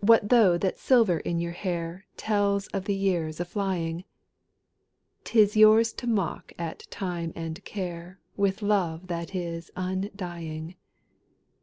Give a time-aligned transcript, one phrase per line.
[0.00, 4.04] What though that silver in your hair Tells of the years aflying?
[5.24, 10.76] 'T is yours to mock at Time and Care With love that is undying.